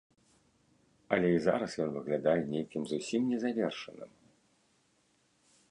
Але 1.17 1.27
і 1.33 1.39
зараз 1.47 1.71
ён 1.85 1.89
выглядае 1.97 2.35
нейкім 2.55 2.81
зусім 2.93 3.21
незавершаным. 3.33 4.19